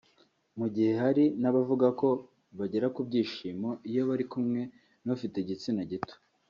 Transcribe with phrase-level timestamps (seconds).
[0.59, 2.09] mu gihe hari n’abavuga ko
[2.57, 4.61] bagera ku byishimo iyo bari kumwe
[5.05, 6.15] n’ufite igitsina gito